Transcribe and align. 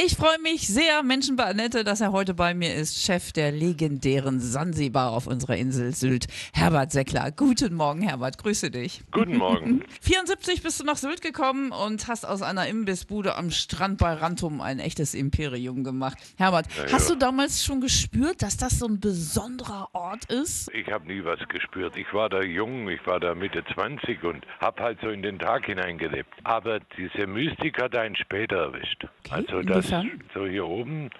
Ich 0.00 0.14
freue 0.14 0.38
mich 0.38 0.68
sehr, 0.68 1.02
Menschen 1.02 1.34
bei 1.34 1.42
Annette, 1.46 1.82
dass 1.82 2.00
er 2.00 2.12
heute 2.12 2.32
bei 2.32 2.54
mir 2.54 2.72
ist, 2.72 3.02
Chef 3.02 3.32
der 3.32 3.50
legendären 3.50 4.38
Sansibar 4.38 5.10
auf 5.10 5.26
unserer 5.26 5.56
Insel 5.56 5.92
Sylt, 5.92 6.28
Herbert 6.52 6.92
Seckler. 6.92 7.32
Guten 7.32 7.74
Morgen, 7.74 8.02
Herbert, 8.02 8.38
grüße 8.38 8.70
dich. 8.70 9.02
Guten 9.10 9.36
Morgen. 9.36 9.82
74 10.00 10.62
bist 10.62 10.78
du 10.78 10.84
nach 10.84 10.98
Sylt 10.98 11.20
gekommen 11.20 11.72
und 11.72 12.06
hast 12.06 12.24
aus 12.24 12.42
einer 12.42 12.68
Imbissbude 12.68 13.34
am 13.36 13.50
Strand 13.50 13.98
bei 13.98 14.12
Rantum 14.12 14.60
ein 14.60 14.78
echtes 14.78 15.14
Imperium 15.14 15.82
gemacht. 15.82 16.16
Herbert, 16.36 16.66
Ja, 16.76 16.92
hast 16.92 17.08
ja. 17.08 17.14
du 17.16 17.18
damals 17.18 17.64
schon 17.64 17.80
gespürt, 17.80 18.42
dass 18.42 18.56
das 18.56 18.78
so 18.78 18.86
ein 18.86 19.00
besonderer 19.00 19.88
Ort 19.94 20.26
ist? 20.26 20.70
Ich 20.74 20.86
habe 20.92 21.08
nie 21.08 21.24
was 21.24 21.40
gespürt. 21.48 21.96
Ich 21.96 22.14
war 22.14 22.28
da 22.28 22.40
jung, 22.40 22.88
ich 22.88 23.04
war 23.04 23.18
da 23.18 23.34
Mitte 23.34 23.64
20 23.74 24.22
und 24.22 24.46
habe 24.60 24.80
halt 24.80 25.00
so 25.02 25.08
in 25.08 25.22
den 25.22 25.40
Tag 25.40 25.66
hineingelebt. 25.66 26.32
Aber 26.44 26.78
diese 26.96 27.26
Mystik 27.26 27.82
hat 27.82 27.96
einen 27.96 28.14
später 28.14 28.58
erwischt. 28.58 29.04
also 29.30 29.60
das 29.62 29.87
inwiefern? 29.90 30.22
so 30.34 30.46
hier 30.46 30.66
oben, 30.66 31.10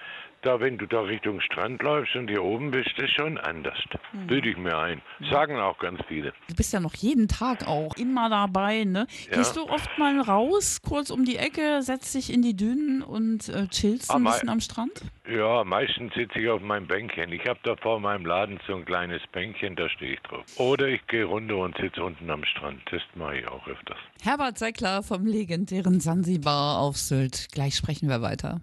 da 0.42 0.60
wenn 0.60 0.78
du 0.78 0.86
da 0.86 1.00
Richtung 1.00 1.40
Strand 1.40 1.82
läufst 1.82 2.14
und 2.16 2.28
hier 2.28 2.42
oben 2.42 2.70
bist, 2.70 2.90
ist 2.98 3.12
schon 3.12 3.38
anders. 3.38 3.78
Mhm. 4.12 4.26
Bilde 4.26 4.50
ich 4.50 4.56
mir 4.56 4.76
ein. 4.78 5.02
Sagen 5.30 5.56
auch 5.58 5.78
ganz 5.78 6.00
viele. 6.08 6.32
Du 6.48 6.54
bist 6.54 6.72
ja 6.72 6.80
noch 6.80 6.94
jeden 6.94 7.28
Tag 7.28 7.66
auch 7.66 7.96
immer 7.96 8.28
dabei, 8.30 8.84
ne? 8.84 9.06
Ja. 9.30 9.36
Gehst 9.38 9.56
du 9.56 9.68
oft 9.68 9.90
mal 9.98 10.20
raus, 10.20 10.80
kurz 10.82 11.10
um 11.10 11.24
die 11.24 11.36
Ecke, 11.36 11.82
setzt 11.82 12.14
dich 12.14 12.32
in 12.32 12.42
die 12.42 12.54
Dünen 12.56 13.02
und 13.02 13.48
äh, 13.48 13.66
chillst 13.68 14.10
Ah, 14.10 14.16
ein 14.16 14.22
mei- 14.22 14.30
bisschen 14.32 14.48
am 14.48 14.60
Strand? 14.60 15.02
Ja, 15.28 15.62
meistens 15.64 16.14
sitze 16.14 16.38
ich 16.38 16.48
auf 16.48 16.62
meinem 16.62 16.86
Bänkchen. 16.86 17.30
Ich 17.32 17.44
habe 17.46 17.58
da 17.62 17.76
vor 17.76 18.00
meinem 18.00 18.24
Laden 18.24 18.58
so 18.66 18.74
ein 18.76 18.84
kleines 18.84 19.20
Bänkchen, 19.32 19.76
da 19.76 19.88
stehe 19.90 20.14
ich 20.14 20.20
drauf. 20.20 20.44
Oder 20.56 20.86
ich 20.88 21.06
gehe 21.06 21.24
runter 21.24 21.56
und 21.58 21.76
sitze 21.76 22.02
unten 22.02 22.30
am 22.30 22.44
Strand. 22.44 22.80
Das 22.90 23.02
mache 23.14 23.38
ich 23.38 23.46
auch 23.48 23.66
öfters. 23.66 23.98
Herbert 24.22 24.58
Seckler 24.58 25.02
vom 25.02 25.26
legendären 25.26 26.00
Sansibar 26.00 26.78
auf 26.78 26.96
Sylt. 26.96 27.48
Gleich 27.52 27.74
sprechen 27.76 28.08
wir 28.08 28.22
weiter. 28.22 28.60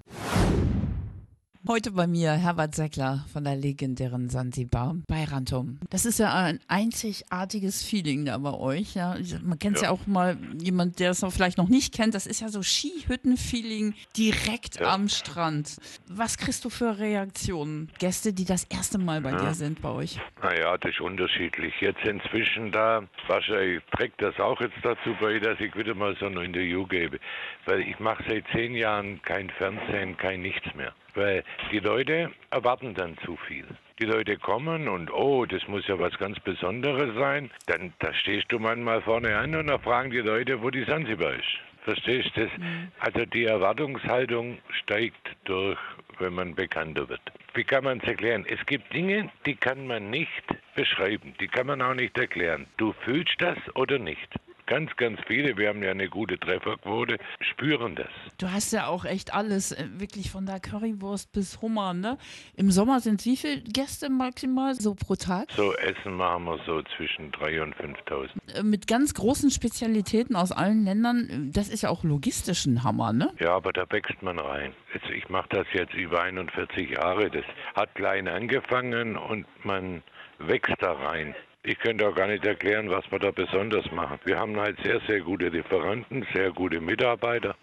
Heute 1.68 1.90
bei 1.94 2.06
mir 2.06 2.34
Herbert 2.34 2.76
Seckler 2.76 3.26
von 3.34 3.44
der 3.44 3.56
legendären 3.56 4.30
Sansibar 4.30 4.96
bei 5.08 5.24
Rantum. 5.24 5.80
Das 5.90 6.06
ist 6.06 6.20
ja 6.20 6.32
ein 6.32 6.60
einzigartiges 6.68 7.84
Feeling 7.84 8.26
da 8.26 8.38
bei 8.38 8.54
euch. 8.54 8.94
Ja. 8.94 9.16
Man 9.42 9.58
kennt 9.58 9.78
es 9.78 9.82
ja. 9.82 9.88
Ja. 9.88 9.94
auch 9.94 10.06
mal, 10.06 10.38
jemand, 10.62 11.00
der 11.00 11.10
es 11.10 11.24
noch 11.24 11.34
vielleicht 11.34 11.58
noch 11.58 11.68
nicht 11.68 11.92
kennt. 11.92 12.14
Das 12.14 12.28
ist 12.28 12.40
ja 12.40 12.50
so 12.50 12.62
Skihütten-Feeling 12.62 13.96
direkt 14.16 14.80
Ja. 14.80 14.94
am 14.94 15.10
Strand. 15.10 15.78
Was 16.08 16.38
kriegst 16.38 16.64
du 16.66 16.70
für 16.70 17.00
Reaktionen? 17.00 17.90
Gäste, 17.98 18.32
die 18.32 18.46
das 18.46 18.66
erste 18.66 19.00
Mal 19.00 19.22
bei 19.22 19.32
dir 19.32 19.56
sind 19.56 19.82
bei 19.82 19.90
euch? 19.90 20.20
Naja, 20.44 20.78
das 20.78 20.92
ist 20.92 21.02
unterschiedlich. 21.02 21.74
Jetzt 21.82 22.04
inzwischen 22.06 22.72
da, 22.72 23.02
wahrscheinlich 23.28 23.82
trägt 23.98 24.22
das 24.22 24.40
auch 24.40 24.62
jetzt 24.62 24.78
dazu 24.84 25.16
bei, 25.20 25.40
dass 25.40 25.60
ich 25.60 25.76
wieder 25.76 25.96
mal 25.96 26.16
so 26.20 26.28
ein 26.28 26.38
Interview 26.38 26.86
gebe. 26.86 27.20
Weil 27.66 27.80
ich 27.82 28.00
mache 28.00 28.24
seit 28.30 28.46
zehn 28.52 28.76
Jahren 28.76 29.20
kein 29.24 29.50
Fernsehen, 29.50 30.16
kein 30.18 30.44
nichts 30.44 30.68
mehr. 30.76 30.94
Weil 31.16 31.44
die 31.72 31.80
Leute 31.80 32.32
erwarten 32.52 32.94
dann 32.94 33.18
zu 33.26 33.38
viel. 33.48 33.66
Die 34.00 34.06
Leute 34.06 34.38
kommen 34.38 34.90
und 34.90 35.12
oh, 35.12 35.46
das 35.46 35.68
muss 35.68 35.88
ja 35.88 35.98
was 35.98 36.18
ganz 36.18 36.40
Besonderes 36.42 37.16
sein. 37.16 37.50
Dann 37.68 37.94
da 38.00 38.14
stehst 38.14 38.52
du 38.52 38.60
manchmal 38.60 39.02
vorne 39.02 39.38
an 39.38 39.56
und 39.56 39.68
dann 39.68 39.80
fragen 39.80 40.12
die 40.12 40.20
Leute, 40.20 40.62
wo 40.62 40.70
die 40.70 40.84
Sansibar 40.84 41.34
ist. 41.34 41.60
Verstehst 41.86 42.32
du 42.36 42.42
das? 42.42 42.52
Also 43.00 43.26
die 43.26 43.46
Erwartungshaltung 43.46 44.58
steigt 44.82 45.38
durch, 45.46 45.80
wenn 46.20 46.34
man 46.34 46.56
bekannter 46.56 47.08
wird. 47.08 47.22
Wie 47.54 47.64
kann 47.64 47.84
man 47.84 48.00
es 48.00 48.08
erklären? 48.08 48.46
Es 48.50 48.66
gibt 48.66 48.94
Dinge, 48.94 49.30
die 49.46 49.56
kann 49.56 49.88
man 49.88 50.10
nicht 50.10 50.44
beschreiben, 50.76 51.34
die 51.40 51.48
kann 51.48 51.68
man 51.68 51.82
auch 51.82 51.94
nicht 51.94 52.18
erklären. 52.18 52.66
Du 52.78 52.94
fühlst 53.06 53.36
das 53.40 53.58
oder 53.76 54.00
nicht. 54.00 54.28
Ganz, 54.68 54.96
ganz 54.96 55.20
viele, 55.28 55.56
wir 55.58 55.70
haben 55.70 55.84
ja 55.84 55.92
eine 55.92 56.10
gute 56.10 56.40
Trefferquote, 56.40 57.18
spüren 57.40 57.96
das. 57.96 58.08
Du 58.40 58.50
hast 58.52 58.72
ja 58.74 58.88
auch 58.88 59.06
echt 59.06 59.34
alles, 59.34 59.72
äh, 59.72 59.86
wirklich 59.98 60.32
von 60.32 60.46
der 60.48 60.60
Currywurst 60.60 61.32
bis 61.32 61.62
Hummer, 61.62 61.94
ne? 61.94 62.18
Im 62.56 62.72
Sommer 62.72 63.00
sind 63.00 63.24
wie 63.26 63.38
viele 63.38 63.62
Gäste 63.62 64.10
maximal 64.10 64.74
so 64.74 64.96
pro 64.96 65.16
Tag? 65.16 65.52
So 65.52 65.74
Essen 65.76 66.16
machen 66.16 66.46
wir 66.46 66.60
so 66.66 66.82
zwischen 66.98 67.32
3.000 67.32 67.62
und 67.62 67.76
5.000. 67.76 68.30
Äh, 68.60 68.64
Mit 68.64 68.88
ganz 68.88 69.14
großen 69.14 69.52
Spezialitäten 69.52 70.36
aus 70.36 70.52
allen 70.52 70.84
Ländern. 70.84 71.30
Äh, 71.30 71.52
Das 71.52 71.70
ist 71.70 71.84
ja 71.84 71.90
auch 71.90 72.04
logistisch 72.04 72.66
ein 72.66 72.84
Hammer, 72.84 73.14
ne? 73.14 73.32
Ja, 73.40 73.56
aber 73.56 73.72
da 73.72 73.86
wächst 73.92 74.22
man 74.24 74.40
rein. 74.40 74.74
Ich 75.14 75.30
mache 75.30 75.50
das 75.50 75.68
jetzt 75.74 75.94
über 75.94 76.24
41 76.24 76.90
Jahre. 76.90 77.30
Das 77.30 77.46
hat 77.76 77.94
klein 77.94 78.28
angefangen 78.28 79.16
und 79.16 79.46
man 79.64 80.02
wächst 80.40 80.74
da 80.80 80.94
rein. 80.94 81.36
Ich 81.68 81.80
könnte 81.80 82.08
auch 82.08 82.14
gar 82.14 82.28
nicht 82.28 82.46
erklären, 82.46 82.92
was 82.92 83.12
wir 83.12 83.18
da 83.18 83.32
besonders 83.32 83.92
machen. 83.92 84.20
Wir 84.24 84.38
haben 84.38 84.56
halt 84.60 84.78
sehr, 84.84 85.02
sehr 85.08 85.22
gute 85.22 85.48
Lieferanten, 85.48 86.24
sehr 86.32 86.52
gute 86.52 86.80
Mitarbeiter 86.80 87.56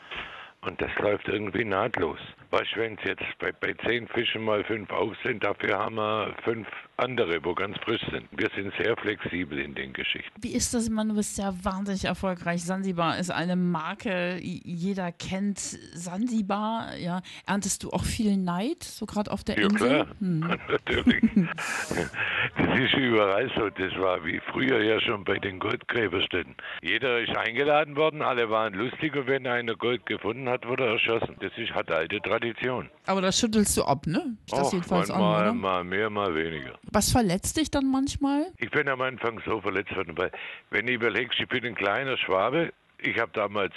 und 0.63 0.83
das 0.83 0.91
läuft 0.99 1.29
irgendwie 1.29 1.65
nahtlos. 1.65 2.19
Weißt 2.51 2.77
wenn 2.77 2.95
es 2.95 3.05
jetzt 3.05 3.39
bei, 3.39 3.53
bei 3.53 3.75
zehn 3.87 4.09
Fischen 4.09 4.43
mal 4.43 4.65
fünf 4.65 4.91
auf 4.91 5.15
sind, 5.23 5.45
dafür 5.45 5.79
haben 5.79 5.95
wir 5.95 6.35
fünf 6.43 6.67
andere, 6.97 7.45
wo 7.45 7.55
ganz 7.55 7.77
frisch 7.85 8.03
sind. 8.11 8.29
Wir 8.33 8.49
sind 8.55 8.73
sehr 8.83 8.97
flexibel 8.97 9.59
in 9.59 9.75
den 9.75 9.93
Geschichten. 9.93 10.31
Wie 10.41 10.53
ist 10.53 10.73
das 10.75 10.89
immer? 10.89 11.05
Du 11.05 11.15
bist 11.15 11.39
ja 11.39 11.53
wahnsinnig 11.63 12.05
erfolgreich. 12.05 12.63
Sansibar 12.65 13.19
ist 13.19 13.31
eine 13.31 13.57
Marke, 13.57 14.39
jeder 14.41 15.11
kennt 15.13 15.59
Sansibar. 15.59 16.97
Ja. 16.97 17.23
Erntest 17.47 17.83
du 17.83 17.91
auch 17.91 18.05
viel 18.05 18.37
Neid, 18.37 18.85
so 18.85 19.07
gerade 19.07 19.31
auf 19.31 19.43
der 19.45 19.59
Ja 19.59 19.65
Insel? 19.69 19.89
klar, 19.89 20.07
Hm. 20.21 20.41
natürlich. 20.69 21.23
Das 22.57 22.79
ist 22.79 22.95
überall 22.95 23.51
so. 23.57 23.69
Das 23.71 23.93
war 23.99 24.25
wie 24.25 24.41
früher 24.53 24.83
ja 24.83 25.01
schon 25.01 25.25
bei 25.25 25.39
den 25.39 25.59
Goldgräberstätten. 25.59 26.55
Jeder 26.83 27.21
ist 27.21 27.35
eingeladen 27.37 27.97
worden, 27.97 28.23
alle 28.23 28.51
waren 28.51 28.75
lustig 28.75 29.15
und 29.17 29.27
wenn 29.27 29.47
einer 29.47 29.75
Gold 29.77 30.05
gefunden 30.07 30.49
hat, 30.49 30.67
wurde 30.67 30.85
er 30.85 30.93
erschossen. 30.93 31.37
Das 31.41 31.53
ist, 31.57 31.73
hat 31.73 31.91
alte 31.91 32.21
Tradition. 32.21 32.89
Aber 33.07 33.21
das 33.21 33.39
schüttelst 33.39 33.77
du 33.77 33.85
ab, 33.85 34.07
ne? 34.07 34.37
Ich 34.47 34.53
das 34.53 34.67
Och, 34.69 34.73
jedenfalls 34.73 35.11
an, 35.11 35.21
manchmal 35.21 35.43
oder? 35.43 35.53
mal 35.55 35.85
mehr, 35.85 36.11
mal 36.11 36.35
weniger. 36.35 36.79
Was 36.95 37.11
verletzt 37.11 37.57
dich 37.57 37.71
dann 37.71 37.91
manchmal? 37.91 38.53
Ich 38.59 38.71
bin 38.71 38.87
am 38.87 39.01
Anfang 39.01 39.41
so 39.47 39.63
verletzt 39.63 39.97
worden, 39.97 40.17
weil 40.19 40.31
wenn 40.69 40.87
du 40.87 40.93
überlegst, 40.93 41.41
ich 41.41 41.49
bin 41.49 41.65
ein 41.65 41.75
kleiner 41.75 42.19
Schwabe, 42.19 42.75
ich 43.03 43.19
habe 43.19 43.31
damals 43.35 43.75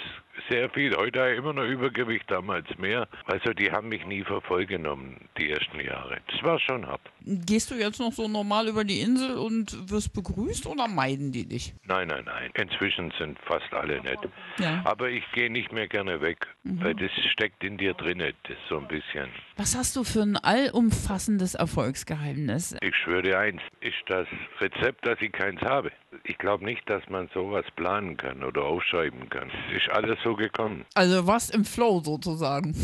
sehr 0.48 0.68
viel, 0.70 0.94
heute 0.96 1.20
habe 1.20 1.32
ich 1.32 1.38
immer 1.38 1.52
noch 1.52 1.64
Übergewicht, 1.64 2.30
damals 2.30 2.66
mehr. 2.78 3.08
Also 3.26 3.52
die 3.52 3.70
haben 3.70 3.88
mich 3.88 4.06
nie 4.06 4.22
für 4.22 4.40
voll 4.40 4.66
genommen, 4.66 5.16
die 5.38 5.50
ersten 5.50 5.80
Jahre. 5.80 6.18
Das 6.30 6.42
war 6.42 6.58
schon 6.58 6.86
hart. 6.86 7.00
Gehst 7.22 7.70
du 7.70 7.74
jetzt 7.74 7.98
noch 7.98 8.12
so 8.12 8.28
normal 8.28 8.68
über 8.68 8.84
die 8.84 9.00
Insel 9.00 9.36
und 9.36 9.90
wirst 9.90 10.12
begrüßt 10.12 10.66
oder 10.66 10.86
meiden 10.86 11.32
die 11.32 11.46
dich? 11.48 11.74
Nein, 11.84 12.08
nein, 12.08 12.24
nein. 12.26 12.50
Inzwischen 12.54 13.12
sind 13.18 13.38
fast 13.40 13.72
alle 13.72 14.00
nett. 14.02 14.18
Ja. 14.58 14.82
Aber 14.84 15.08
ich 15.08 15.24
gehe 15.32 15.50
nicht 15.50 15.72
mehr 15.72 15.88
gerne 15.88 16.20
weg, 16.20 16.46
weil 16.62 16.94
das 16.94 17.10
steckt 17.32 17.64
in 17.64 17.78
dir 17.78 17.94
drinne, 17.94 18.32
das 18.44 18.56
so 18.68 18.78
ein 18.78 18.86
bisschen. 18.86 19.28
Was 19.56 19.76
hast 19.76 19.96
du 19.96 20.04
für 20.04 20.22
ein 20.22 20.36
allumfassendes 20.36 21.54
Erfolgsgeheimnis? 21.54 22.76
Ich 22.82 22.94
schwöre 22.94 23.22
dir 23.22 23.38
eins, 23.38 23.62
ist 23.80 23.96
das 24.06 24.28
Rezept, 24.60 25.06
dass 25.06 25.20
ich 25.20 25.32
keins 25.32 25.60
habe. 25.62 25.90
Ich 26.24 26.38
glaube 26.38 26.64
nicht, 26.64 26.88
dass 26.88 27.06
man 27.08 27.28
sowas 27.34 27.64
planen 27.74 28.16
kann 28.16 28.44
oder 28.44 28.62
aufschreiben 28.62 29.15
kann. 29.30 29.50
Es 29.70 29.82
ist 29.82 29.90
alles 29.90 30.18
so 30.22 30.34
gekommen. 30.34 30.84
Also 30.94 31.26
was 31.26 31.50
im 31.50 31.64
Flow 31.64 32.00
sozusagen. 32.04 32.74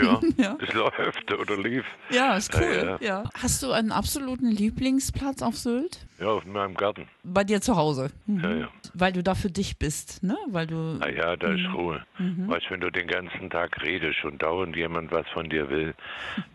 Ja, 0.00 0.20
Ja. 0.36 0.56
es 0.60 0.72
läuft 0.74 1.32
oder 1.32 1.56
lief. 1.56 1.84
Ja, 2.10 2.36
ist 2.36 2.54
cool. 2.54 2.98
Ja, 3.00 3.06
Ja. 3.06 3.24
Hast 3.40 3.62
du 3.62 3.72
einen 3.72 3.92
absoluten 3.92 4.46
Lieblingsplatz 4.50 5.42
auf 5.42 5.56
Sylt? 5.56 5.98
Ja, 6.20 6.28
auf 6.28 6.44
meinem 6.44 6.74
Garten. 6.74 7.08
Bei 7.24 7.44
dir 7.44 7.60
zu 7.60 7.76
Hause. 7.76 8.10
Mhm. 8.26 8.40
Ja, 8.44 8.54
ja. 8.54 8.68
Weil 8.94 9.12
du 9.12 9.22
da 9.22 9.34
für 9.34 9.50
dich 9.50 9.78
bist, 9.78 10.22
ne? 10.22 10.36
Weil 10.48 10.66
du. 10.66 10.96
Na 10.98 11.08
ja, 11.10 11.36
da 11.36 11.48
Mhm. 11.48 11.56
ist 11.56 11.72
Ruhe. 11.74 12.04
Weißt 12.18 12.66
du, 12.66 12.70
wenn 12.70 12.80
du 12.80 12.90
den 12.90 13.06
ganzen 13.06 13.50
Tag 13.50 13.80
redest 13.82 14.24
und 14.24 14.42
dauernd 14.42 14.76
jemand 14.76 15.10
was 15.12 15.26
von 15.28 15.48
dir 15.48 15.68
will, 15.70 15.94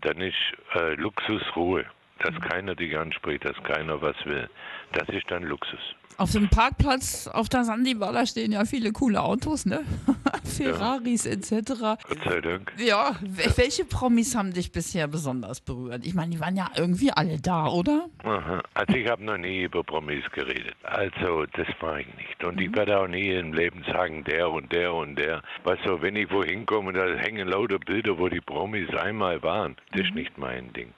dann 0.02 0.20
ist 0.20 0.34
äh, 0.74 0.94
Luxus 0.94 1.42
Ruhe. 1.56 1.84
Dass 2.20 2.32
Mhm. 2.34 2.40
keiner 2.40 2.74
dich 2.76 2.96
anspricht, 2.96 3.44
dass 3.44 3.56
keiner 3.64 4.00
was 4.00 4.14
will. 4.24 4.48
Das 4.92 5.08
ist 5.08 5.28
dann 5.30 5.42
Luxus. 5.42 5.80
Auf 6.16 6.30
dem 6.32 6.48
Parkplatz 6.48 7.26
auf 7.26 7.48
der 7.48 7.64
Sandibar, 7.64 8.12
da 8.12 8.24
stehen 8.24 8.52
ja 8.52 8.64
viele 8.64 8.92
coole 8.92 9.20
Autos, 9.22 9.66
ne? 9.66 9.82
Ferraris 10.44 11.26
etc. 11.26 11.72
Gott 11.78 12.18
sei 12.24 12.40
Dank. 12.40 12.72
Ja, 12.78 13.16
wel- 13.22 13.56
welche 13.56 13.84
Promis 13.84 14.36
haben 14.36 14.52
dich 14.52 14.70
bisher 14.70 15.08
besonders 15.08 15.60
berührt? 15.60 16.06
Ich 16.06 16.14
meine, 16.14 16.30
die 16.30 16.40
waren 16.40 16.56
ja 16.56 16.70
irgendwie 16.76 17.10
alle 17.10 17.40
da, 17.40 17.66
oder? 17.66 18.06
Aha. 18.22 18.62
Also 18.74 18.94
ich 18.94 19.08
habe 19.08 19.24
noch 19.24 19.38
nie 19.38 19.62
über 19.64 19.82
Promis 19.82 20.24
geredet. 20.32 20.74
Also 20.84 21.46
das 21.46 21.66
mache 21.80 22.02
ich 22.02 22.14
nicht. 22.16 22.44
Und 22.44 22.60
ich 22.60 22.74
werde 22.76 22.98
auch 23.00 23.08
nie 23.08 23.30
im 23.30 23.52
Leben 23.52 23.82
sagen, 23.84 24.22
der 24.24 24.50
und 24.50 24.70
der 24.72 24.94
und 24.94 25.16
der. 25.16 25.42
Weißt 25.64 25.84
du, 25.84 26.00
wenn 26.00 26.14
ich 26.16 26.30
wohin 26.30 26.64
komme 26.66 26.88
und 26.88 26.94
da 26.94 27.06
hängen 27.16 27.48
lauter 27.48 27.78
Bilder, 27.80 28.16
wo 28.18 28.28
die 28.28 28.40
Promis 28.40 28.88
einmal 28.94 29.42
waren, 29.42 29.76
das 29.92 30.02
ist 30.02 30.14
nicht 30.14 30.38
mein 30.38 30.72
Ding. 30.72 30.92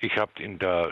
Ich 0.00 0.16
habe 0.18 0.32
in 0.42 0.58
da, 0.58 0.88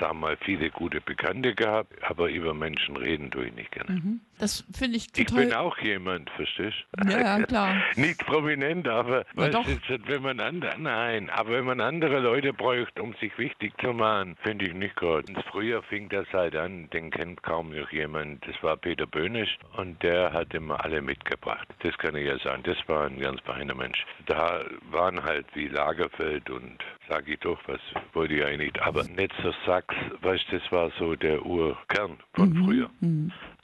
sagen 0.00 0.18
wir 0.20 0.28
mal, 0.28 0.36
viele 0.44 0.70
gute 0.70 1.00
Bekannte 1.00 1.54
gehabt, 1.54 1.92
aber 2.02 2.28
über 2.30 2.54
Menschen 2.54 2.96
reden 2.96 3.30
tue 3.30 3.46
ich 3.46 3.54
nicht 3.54 3.70
gerne. 3.72 4.20
Das 4.38 4.64
finde 4.76 4.96
ich 4.98 5.06
Ich 5.16 5.26
total. 5.26 5.44
bin 5.46 5.54
auch 5.54 5.78
jemand, 5.78 6.28
verstehst 6.30 6.76
du? 6.98 7.10
Ja, 7.10 7.38
ja, 7.38 7.42
klar. 7.46 7.74
Nicht 7.96 8.18
prominent, 8.26 8.86
aber 8.86 9.24
Na 9.34 9.44
weißt, 9.44 9.54
doch. 9.54 9.64
du, 9.66 9.98
wenn 10.08 10.22
man 10.22 10.40
andere, 10.40 10.78
nein, 10.78 11.30
aber 11.30 11.50
wenn 11.52 11.64
man 11.64 11.80
andere 11.80 12.20
Leute 12.20 12.52
bräuchte, 12.52 13.02
um 13.02 13.14
sich 13.14 13.36
wichtig 13.38 13.72
zu 13.80 13.94
machen, 13.94 14.36
finde 14.42 14.66
ich 14.66 14.74
nicht 14.74 14.96
gut. 14.96 15.24
Früher 15.50 15.82
fing 15.84 16.08
das 16.10 16.26
halt 16.34 16.54
an, 16.54 16.90
den 16.90 17.10
kennt 17.10 17.42
kaum 17.42 17.70
noch 17.70 17.90
jemand. 17.92 18.46
Das 18.46 18.62
war 18.62 18.76
Peter 18.76 19.06
Böhnisch 19.06 19.56
und 19.78 20.02
der 20.02 20.32
hat 20.32 20.52
immer 20.52 20.84
alle 20.84 21.00
mitgebracht. 21.00 21.66
Das 21.80 21.96
kann 21.96 22.14
ich 22.16 22.26
ja 22.26 22.38
sagen. 22.38 22.62
Das 22.64 22.76
war 22.88 23.06
ein 23.06 23.18
ganz 23.18 23.40
feiner 23.40 23.74
Mensch. 23.74 24.04
Da 24.26 24.64
waren 24.90 25.22
halt 25.24 25.46
wie 25.54 25.68
Lagerfeld 25.68 26.50
und 26.50 26.76
sag 27.08 27.26
ich 27.28 27.38
doch, 27.40 27.58
was 27.66 27.80
wollte 28.12 28.34
ich 28.34 28.44
eigentlich 28.44 28.72
nicht. 28.72 28.82
Aber 28.82 29.02
Netzer 29.04 29.54
Sachs, 29.88 30.22
weißt 30.22 30.44
du, 30.50 30.58
das 30.58 30.72
war 30.72 30.90
so 30.98 31.14
der 31.16 31.44
Urkern 31.44 32.18
von 32.34 32.50
Mhm. 32.50 32.64
früher. 32.64 32.90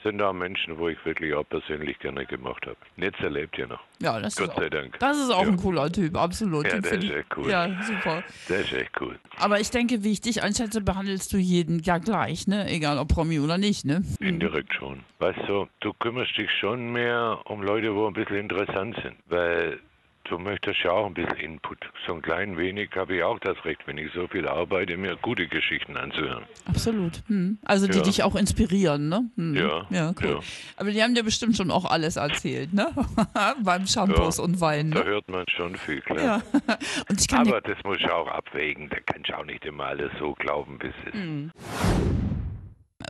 Sind 0.03 0.17
da 0.17 0.33
Menschen, 0.33 0.77
wo 0.77 0.89
ich 0.89 0.97
wirklich 1.05 1.33
auch 1.33 1.47
persönlich 1.47 1.97
gerne 1.99 2.25
gemacht 2.25 2.65
habe. 2.65 2.75
Netzer 2.97 3.29
lebt 3.29 3.57
ja 3.57 3.67
noch. 3.67 3.79
Ja, 4.01 4.19
das 4.19 4.35
Gott 4.35 4.49
ist, 4.49 4.55
sei 4.57 4.65
auch, 4.65 4.69
Dank. 4.69 4.99
das 4.99 5.17
ist 5.17 5.31
auch 5.31 5.43
Ja. 5.43 5.47
ein 5.47 5.55
cooler 5.57 5.89
Typ, 5.91 6.17
absolut. 6.17 6.65
Ja, 6.65 6.73
Den 6.73 6.81
der 6.81 6.91
find 6.91 7.03
ist 7.05 7.11
echt 7.11 7.37
cool. 7.37 7.49
Ja, 7.49 7.69
super. 7.81 8.23
Das 8.49 8.59
ist 8.61 8.73
echt 8.73 9.01
cool. 9.01 9.17
Aber 9.39 9.59
ich 9.61 9.71
denke, 9.71 10.03
wie 10.03 10.11
ich 10.11 10.19
dich 10.21 10.43
einschätze, 10.43 10.81
behandelst 10.81 11.31
du 11.31 11.37
jeden 11.37 11.79
ja 11.83 11.99
gleich, 11.99 12.47
ne? 12.47 12.67
Egal 12.69 12.97
ob 12.97 13.07
Promi 13.09 13.39
oder 13.39 13.57
nicht, 13.57 13.85
ne? 13.85 14.03
Indirekt 14.19 14.73
schon. 14.73 15.03
Weißt 15.19 15.39
du, 15.47 15.67
du 15.79 15.93
kümmerst 15.93 16.37
dich 16.37 16.51
schon 16.59 16.91
mehr 16.91 17.39
um 17.45 17.61
Leute, 17.63 17.95
wo 17.95 18.07
ein 18.07 18.13
bisschen 18.13 18.37
interessant 18.37 18.97
sind. 19.01 19.15
Weil 19.27 19.79
du 20.25 20.37
möchtest 20.37 20.79
ja 20.83 20.91
auch 20.91 21.05
ein 21.07 21.13
bisschen 21.13 21.35
Input. 21.37 21.77
So 22.07 22.13
ein 22.13 22.21
klein 22.21 22.57
wenig 22.57 22.89
habe 22.95 23.15
ich 23.17 23.23
auch 23.23 23.39
das 23.39 23.63
Recht, 23.65 23.81
wenn 23.85 23.97
ich 23.97 24.11
so 24.13 24.27
viel 24.27 24.47
arbeite, 24.47 24.97
mir 24.97 25.15
gute 25.17 25.47
Geschichten 25.47 25.97
anzuhören. 25.97 26.45
Absolut. 26.65 27.21
Hm. 27.27 27.57
Also 27.65 27.87
die 27.87 27.97
Ja. 27.97 28.03
dich 28.03 28.23
auch 28.23 28.35
inspirieren, 28.35 29.09
ne? 29.09 29.29
Hm. 29.35 29.55
Ja, 29.55 29.85
Ja, 29.89 30.13
cool. 30.21 30.29
ja. 30.29 30.39
Aber 30.77 30.91
die 30.91 31.01
haben 31.03 31.15
dir 31.15 31.23
bestimmt 31.23 31.55
schon 31.57 31.71
auch 31.71 31.85
alles 31.85 32.15
erzählt, 32.15 32.73
ne? 32.73 32.87
Beim 33.63 33.85
Shampoos 33.87 34.37
Ja. 34.37 34.43
und 34.43 34.59
Wein, 34.61 34.91
Da 34.91 34.99
ne? 34.99 35.05
hört 35.05 35.29
man 35.29 35.45
schon 35.49 35.75
viel, 35.75 36.01
klar. 36.01 36.41
Aber 37.33 37.61
das 37.61 37.77
muss 37.83 37.97
ich 37.99 38.09
auch 38.09 38.27
abwägen. 38.27 38.89
Da 38.89 38.97
kannst 39.05 39.29
du 39.29 39.37
auch 39.37 39.45
nicht 39.45 39.65
immer 39.65 39.85
alles 39.85 40.11
so 40.19 40.33
glauben, 40.33 40.77
bis 40.79 40.93
es 41.07 41.13
Hm. 41.13 41.51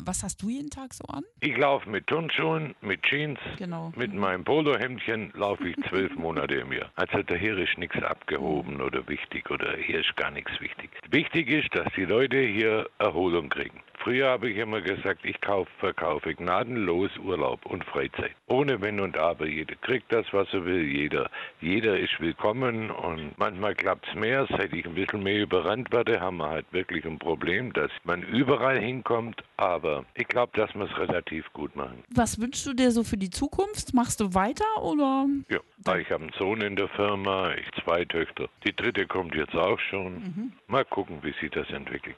Was 0.05 0.23
hast 0.23 0.41
du 0.41 0.49
jeden 0.49 0.69
Tag 0.69 0.93
so 0.93 1.03
an? 1.05 1.23
Ich 1.39 1.55
laufe 1.57 1.89
mit 1.89 2.07
Turnschuhen, 2.07 2.75
mit 2.81 3.03
Jeans, 3.03 3.39
Genau. 3.57 3.91
mit 3.95 4.13
meinem 4.13 4.43
Polohemdchen 4.43 5.31
laufe 5.35 5.67
ich 5.69 5.75
zwölf 5.89 6.13
Monate 6.15 6.55
im 6.55 6.71
Jahr. 6.73 6.91
Also 6.95 7.21
da 7.23 7.35
hier 7.35 7.57
ist 7.57 7.77
nichts 7.77 8.01
abgehoben 8.03 8.81
oder 8.81 9.07
wichtig 9.07 9.49
oder 9.49 9.75
hier 9.77 9.99
ist 10.01 10.15
gar 10.15 10.31
nichts 10.31 10.51
wichtig. 10.59 10.89
Wichtig 11.09 11.49
ist, 11.49 11.69
dass 11.75 11.87
die 11.95 12.05
Leute 12.05 12.37
hier 12.39 12.87
Erholung 12.99 13.49
kriegen. 13.49 13.79
Früher 14.03 14.27
habe 14.27 14.49
ich 14.49 14.57
immer 14.57 14.81
gesagt, 14.81 15.23
ich 15.23 15.39
kaufe, 15.39 15.71
verkaufe 15.79 16.35
gnadenlos 16.35 17.09
Urlaub 17.19 17.65
und 17.65 17.85
Freizeit. 17.85 18.31
Ohne 18.47 18.81
Wenn 18.81 18.99
und 18.99 19.17
Aber. 19.17 19.47
Jeder 19.47 19.75
kriegt 19.75 20.11
das, 20.11 20.25
was 20.33 20.53
er 20.53 20.65
will. 20.65 20.83
Jeder, 20.83 21.29
jeder 21.61 21.97
ist 21.97 22.19
willkommen 22.19 22.91
und 22.91 23.31
manchmal 23.37 23.75
klappt 23.75 24.05
es 24.09 24.15
mehr. 24.15 24.45
Seit 24.49 24.73
ich 24.73 24.85
ein 24.85 24.95
bisschen 24.95 25.23
mehr 25.23 25.41
überrannt 25.41 25.93
werde, 25.93 26.19
haben 26.19 26.37
wir 26.37 26.49
halt 26.49 26.65
wirklich 26.71 27.05
ein 27.05 27.17
Problem, 27.17 27.71
dass 27.71 27.91
man 28.03 28.23
überall 28.23 28.77
hinkommt. 28.77 29.41
Aber 29.55 30.03
ich 30.15 30.27
glaube, 30.27 30.51
dass 30.57 30.75
wir 30.75 30.83
es 30.83 30.97
relativ 30.97 31.51
gut 31.53 31.73
machen. 31.77 32.03
Was 32.13 32.41
wünschst 32.41 32.67
du 32.67 32.73
dir 32.73 32.91
so 32.91 33.05
für 33.05 33.15
die 33.15 33.29
Zukunft? 33.29 33.93
Machst 33.93 34.19
du 34.19 34.33
weiter 34.33 34.65
oder? 34.81 35.27
Ja, 35.49 35.95
ich 35.95 36.11
habe 36.11 36.23
einen 36.23 36.33
Sohn 36.37 36.59
in 36.59 36.75
der 36.75 36.89
Firma, 36.89 37.53
ich 37.53 37.83
zwei 37.83 38.03
Töchter. 38.03 38.49
Die 38.65 38.75
dritte 38.75 39.07
kommt 39.07 39.33
jetzt 39.33 39.55
auch 39.55 39.79
schon. 39.79 40.51
Mal 40.67 40.83
gucken, 40.83 41.19
wie 41.21 41.33
sich 41.39 41.51
das 41.51 41.69
entwickelt. 41.69 42.17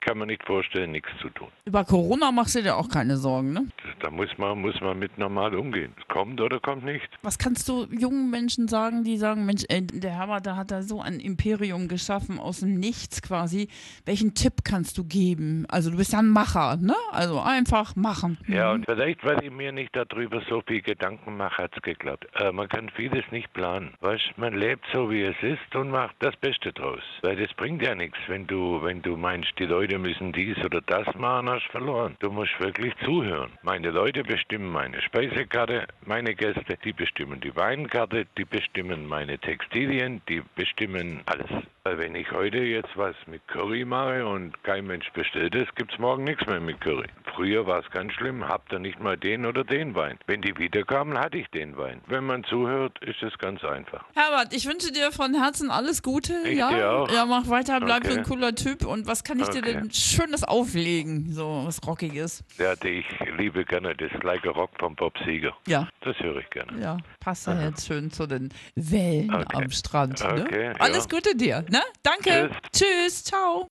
Kann 0.00 0.18
man 0.18 0.28
nicht 0.28 0.44
vorstellen, 0.44 0.92
nichts 0.92 1.10
zu 1.20 1.23
tun. 1.30 1.48
Über 1.64 1.84
Corona 1.84 2.30
machst 2.32 2.54
du 2.54 2.62
dir 2.62 2.76
auch 2.76 2.88
keine 2.88 3.16
Sorgen, 3.16 3.52
ne? 3.52 3.66
Da 4.04 4.10
muss 4.10 4.36
man, 4.36 4.60
muss 4.60 4.78
man 4.82 4.98
mit 4.98 5.16
normal 5.16 5.54
umgehen. 5.54 5.94
Es 5.98 6.06
kommt 6.08 6.38
oder 6.38 6.60
kommt 6.60 6.84
nicht. 6.84 7.08
Was 7.22 7.38
kannst 7.38 7.66
du 7.70 7.86
jungen 7.86 8.28
Menschen 8.28 8.68
sagen, 8.68 9.02
die 9.02 9.16
sagen, 9.16 9.46
Mensch, 9.46 9.64
ey, 9.70 9.86
der 9.86 10.18
Herbert, 10.18 10.44
da 10.44 10.56
hat 10.56 10.70
er 10.72 10.82
so 10.82 11.00
ein 11.00 11.20
Imperium 11.20 11.88
geschaffen 11.88 12.38
aus 12.38 12.60
dem 12.60 12.74
Nichts 12.74 13.22
quasi. 13.22 13.68
Welchen 14.04 14.34
Tipp 14.34 14.62
kannst 14.62 14.98
du 14.98 15.04
geben? 15.04 15.64
Also 15.70 15.90
du 15.90 15.96
bist 15.96 16.12
ja 16.12 16.18
ein 16.18 16.28
Macher, 16.28 16.76
ne? 16.76 16.94
Also 17.12 17.40
einfach 17.40 17.96
machen. 17.96 18.36
Ja, 18.46 18.72
und 18.72 18.84
vielleicht, 18.84 19.24
weil 19.24 19.42
ich 19.42 19.50
mir 19.50 19.72
nicht 19.72 19.96
darüber 19.96 20.42
so 20.50 20.62
viel 20.66 20.82
Gedanken 20.82 21.38
mache, 21.38 21.62
hat's 21.62 21.80
geklappt. 21.80 22.26
Äh, 22.34 22.52
man 22.52 22.68
kann 22.68 22.90
vieles 22.90 23.24
nicht 23.30 23.50
planen. 23.54 23.94
Weißt, 24.02 24.36
man 24.36 24.52
lebt 24.52 24.84
so, 24.92 25.10
wie 25.10 25.22
es 25.22 25.36
ist 25.40 25.74
und 25.74 25.88
macht 25.88 26.14
das 26.18 26.36
Beste 26.36 26.74
draus. 26.74 27.00
Weil 27.22 27.36
das 27.36 27.54
bringt 27.54 27.80
ja 27.80 27.94
nichts, 27.94 28.18
wenn 28.26 28.46
du, 28.46 28.82
wenn 28.82 29.00
du 29.00 29.16
meinst, 29.16 29.58
die 29.58 29.64
Leute 29.64 29.98
müssen 29.98 30.30
dies 30.34 30.58
oder 30.62 30.82
das 30.82 31.06
machen, 31.14 31.48
hast 31.48 31.64
verloren. 31.70 32.16
Du 32.18 32.30
musst 32.30 32.52
wirklich 32.60 32.92
zuhören. 33.02 33.50
Meine 33.62 33.93
Leute 33.94 34.24
bestimmen 34.24 34.72
meine 34.72 35.00
Speisekarte, 35.00 35.86
meine 36.04 36.34
Gäste, 36.34 36.76
die 36.84 36.92
bestimmen 36.92 37.40
die 37.40 37.54
Weinkarte, 37.54 38.26
die 38.36 38.44
bestimmen 38.44 39.06
meine 39.06 39.38
Textilien, 39.38 40.20
die 40.28 40.42
bestimmen 40.56 41.22
alles. 41.26 41.48
Wenn 41.86 42.14
ich 42.14 42.30
heute 42.32 42.56
jetzt 42.60 42.96
was 42.96 43.14
mit 43.26 43.46
Curry 43.46 43.84
mache 43.84 44.24
und 44.26 44.54
kein 44.64 44.86
Mensch 44.86 45.12
bestellt 45.12 45.54
es, 45.54 45.68
gibt's 45.74 45.98
morgen 45.98 46.24
nichts 46.24 46.46
mehr 46.46 46.58
mit 46.58 46.80
Curry. 46.80 47.08
Früher 47.34 47.66
war 47.66 47.80
es 47.80 47.90
ganz 47.90 48.14
schlimm, 48.14 48.48
habt 48.48 48.72
ihr 48.72 48.78
nicht 48.78 49.00
mal 49.00 49.18
den 49.18 49.44
oder 49.44 49.64
den 49.64 49.94
Wein. 49.94 50.18
Wenn 50.26 50.40
die 50.40 50.56
wiederkamen, 50.56 51.18
hatte 51.18 51.36
ich 51.36 51.46
den 51.48 51.76
Wein. 51.76 52.00
Wenn 52.06 52.24
man 52.24 52.42
zuhört, 52.44 52.98
ist 53.04 53.22
es 53.22 53.36
ganz 53.36 53.62
einfach. 53.64 54.02
Herbert, 54.14 54.54
ich 54.54 54.64
wünsche 54.66 54.92
dir 54.92 55.12
von 55.12 55.34
Herzen 55.34 55.70
alles 55.70 56.02
Gute. 56.02 56.32
Ich 56.46 56.56
ja, 56.56 56.70
dir 56.70 56.90
auch. 56.90 57.10
ja, 57.12 57.26
mach 57.26 57.48
weiter, 57.50 57.78
bleib 57.80 57.98
Okay. 58.04 58.12
so 58.12 58.18
ein 58.18 58.24
cooler 58.24 58.54
Typ. 58.54 58.86
Und 58.86 59.06
was 59.06 59.22
kann 59.22 59.38
ich 59.38 59.48
dir 59.50 59.58
Okay. 59.58 59.74
denn 59.74 59.90
Schönes 59.92 60.42
auflegen? 60.42 61.32
So 61.34 61.64
was 61.66 61.86
Rockiges. 61.86 62.44
Ja, 62.56 62.72
ich 62.82 63.04
liebe 63.36 63.62
gerne 63.66 63.94
das 63.94 64.10
gleiche 64.20 64.48
Rock 64.48 64.70
von 64.78 64.96
Bob 64.96 65.12
Seger. 65.26 65.54
Ja, 65.66 65.86
Das 66.00 66.18
höre 66.18 66.36
ich 66.38 66.48
gerne. 66.48 66.80
ja. 66.80 66.96
Passt 67.20 67.46
ja 67.46 67.60
jetzt 67.60 67.86
schön 67.86 68.10
zu 68.10 68.26
den 68.26 68.48
Wellen 68.74 69.34
Okay. 69.34 69.44
am 69.54 69.70
Strand. 69.70 70.18
Ne? 70.20 70.44
Okay, 70.46 70.64
ja. 70.68 70.72
Alles 70.78 71.08
Gute 71.10 71.34
dir, 71.36 71.62
ne? 71.74 71.82
Danke. 72.02 72.50
Tschüss. 72.72 72.86
Tschüss, 72.86 73.24
ciao. 73.24 73.68